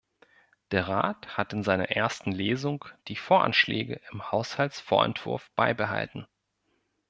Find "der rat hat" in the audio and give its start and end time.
0.71-1.53